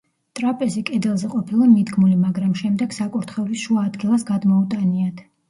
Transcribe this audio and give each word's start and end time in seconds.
ტრაპეზი 0.37 0.81
კედელზე 0.87 1.29
ყოფილა 1.33 1.67
მიდგმული, 1.73 2.15
მაგრამ 2.23 2.57
შემდეგ 2.63 2.97
საკურთხევლის 3.01 3.67
შუა 3.69 3.85
ადგილას 3.93 4.27
გადმოუტანიათ. 4.33 5.25